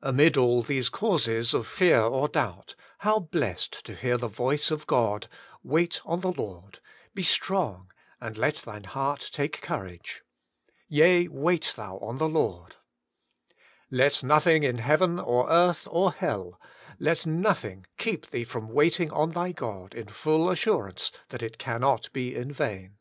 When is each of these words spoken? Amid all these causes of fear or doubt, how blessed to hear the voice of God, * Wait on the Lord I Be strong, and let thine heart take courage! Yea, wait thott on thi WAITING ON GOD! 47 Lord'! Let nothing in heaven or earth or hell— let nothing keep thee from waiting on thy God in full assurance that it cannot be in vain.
Amid 0.00 0.36
all 0.36 0.62
these 0.62 0.88
causes 0.88 1.54
of 1.54 1.66
fear 1.66 1.98
or 2.02 2.28
doubt, 2.28 2.76
how 2.98 3.18
blessed 3.18 3.84
to 3.84 3.96
hear 3.96 4.16
the 4.16 4.28
voice 4.28 4.70
of 4.70 4.86
God, 4.86 5.26
* 5.48 5.64
Wait 5.74 6.00
on 6.04 6.20
the 6.20 6.30
Lord 6.30 6.78
I 6.78 6.88
Be 7.16 7.22
strong, 7.24 7.90
and 8.20 8.38
let 8.38 8.54
thine 8.58 8.84
heart 8.84 9.28
take 9.32 9.60
courage! 9.60 10.22
Yea, 10.86 11.26
wait 11.26 11.64
thott 11.64 11.98
on 12.00 12.18
thi 12.20 12.26
WAITING 12.26 12.36
ON 12.36 12.42
GOD! 12.44 12.44
47 12.46 12.46
Lord'! 12.46 12.76
Let 13.90 14.22
nothing 14.22 14.62
in 14.62 14.78
heaven 14.78 15.18
or 15.18 15.50
earth 15.50 15.88
or 15.90 16.12
hell— 16.12 16.60
let 17.00 17.26
nothing 17.26 17.86
keep 17.98 18.30
thee 18.30 18.44
from 18.44 18.68
waiting 18.68 19.10
on 19.10 19.32
thy 19.32 19.50
God 19.50 19.94
in 19.94 20.06
full 20.06 20.48
assurance 20.48 21.10
that 21.30 21.42
it 21.42 21.58
cannot 21.58 22.08
be 22.12 22.36
in 22.36 22.52
vain. 22.52 22.98